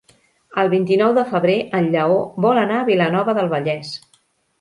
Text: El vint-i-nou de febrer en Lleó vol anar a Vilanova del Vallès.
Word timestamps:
El 0.59 0.69
vint-i-nou 0.69 1.11
de 1.17 1.25
febrer 1.33 1.57
en 1.79 1.89
Lleó 1.95 2.15
vol 2.47 2.61
anar 2.63 2.79
a 2.79 2.87
Vilanova 2.89 3.37
del 3.41 3.53
Vallès. 3.53 3.93